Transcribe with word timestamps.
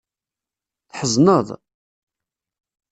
Tḥezneḍ? 0.89 1.47